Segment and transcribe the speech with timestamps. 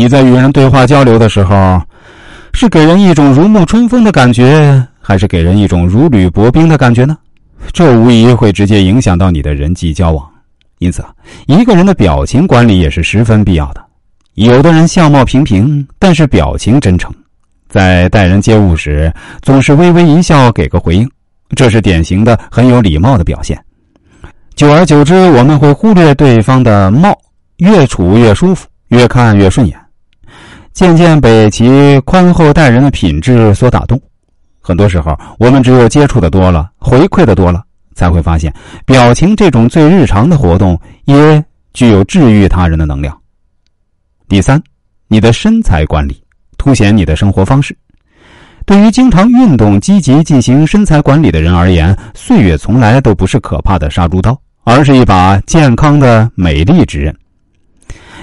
[0.00, 1.78] 你在与人对话交流的时候，
[2.54, 7.18] 是给人一种如沐春风的感觉，还是给人一种如履薄冰的感觉呢？
[7.70, 10.26] 这无疑会直接影响到你的人际交往。
[10.78, 11.04] 因此，
[11.46, 13.84] 一个人的表情管理也是十分必要的。
[14.36, 17.12] 有的人相貌平平，但是表情真诚，
[17.68, 19.12] 在待人接物时
[19.42, 21.06] 总是微微一笑，给个回应，
[21.54, 23.62] 这是典型的很有礼貌的表现。
[24.54, 27.14] 久而久之，我们会忽略对方的貌，
[27.58, 29.78] 越处越舒服，越看越顺眼，
[30.72, 34.00] 渐渐被其宽厚待人的品质所打动。
[34.60, 37.64] 很多时候，我们只有接触的多了，回馈的多了。
[37.92, 38.54] 才会发现，
[38.86, 41.44] 表情这种最日常的活动也
[41.74, 43.14] 具有治愈他人的能量。
[44.26, 44.62] 第三，
[45.08, 46.22] 你的身材管理
[46.56, 47.76] 凸显你的生活方式。
[48.64, 57.14] 对于经常运动、积极进行身材管理的人而言，岁月从来都不是可怕的杀猪刀，而是一把健康的美丽之刃。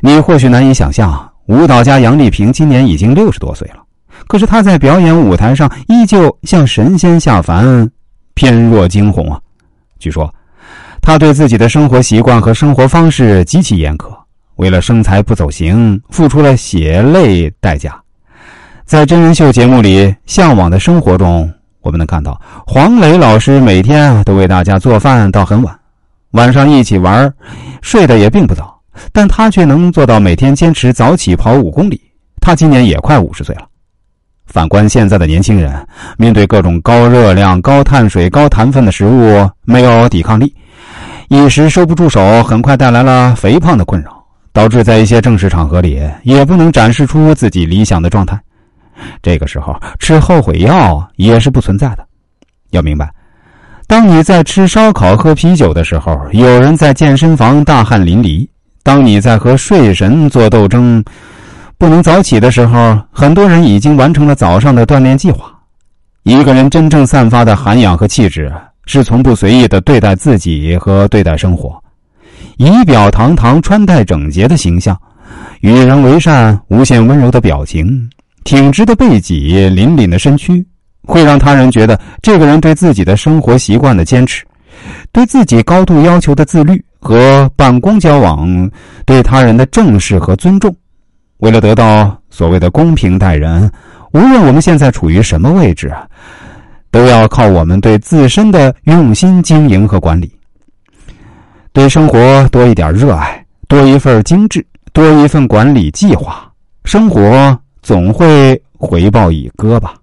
[0.00, 3.82] 你或许难以想象，舞蹈家杨丽萍今年已经六十多岁了，
[4.26, 7.88] 可是她在表演舞台上依旧像神仙下凡，
[8.34, 9.40] 翩若惊鸿啊！
[9.98, 10.32] 据说，
[11.00, 14.08] 他对自己的生活习惯和生活方式极其严苛，
[14.56, 17.98] 为了身材不走形，付出了血泪代价。
[18.84, 21.50] 在真人秀节目里，《向往的生活》中，
[21.80, 25.78] 我们能看到黄磊老师每天都为大家做饭到很晚，
[26.32, 27.32] 晚上一起玩，
[27.82, 28.75] 睡得也并不早，
[29.12, 32.00] 但他却能做到每天坚持早起跑五公里。
[32.40, 33.62] 他今年也快五十岁了。
[34.46, 40.54] 反观现在的年轻人，面对各种高热量、高碳水、高糖分的食物，没有抵抗力，
[41.28, 48.40] 一时收不住手，很快带来了肥胖的困扰，导致在一些正式场合里也不能展示出自己理想的状态。
[49.20, 52.06] 这个时候吃后悔药也是不存在的。
[52.70, 53.10] 要明白，
[53.88, 58.48] 当你在吃烧烤、喝啤酒的时候，有人在健身房大汗淋漓；
[58.86, 61.04] 当你在和睡神做斗争。
[61.76, 65.52] 不能早起的时候，很多人已经完成了早上的锻炼计划。
[66.22, 68.50] 一个人真正散发的涵养和气质，
[68.86, 71.82] 是从不随意的对待自己和对待生活。
[72.58, 74.96] 仪表堂堂、穿戴整洁的形象，
[75.62, 78.08] 与人为善、无限温柔的表情，
[78.44, 80.64] 挺直的背脊、凛凛的身躯，
[81.02, 84.44] 会让他人觉得这个人对自己的生活习惯的坚持，
[85.10, 88.68] 对自己高度要求的自律和办公交往
[89.04, 90.74] 对他人的正视和尊重。
[91.36, 93.70] 为了得到所谓的公平待人，
[94.12, 95.94] 无论我们现在处于什么位置，
[96.90, 100.32] 都要靠我们对自身的用心经营和管理。
[101.72, 106.50] 对生活多一点热爱，多一份精致，多一份管理计划，
[106.84, 109.94] 生活总会回报以歌吧。